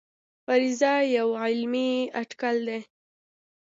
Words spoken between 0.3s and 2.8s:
فرضیه یو علمي اټکل دی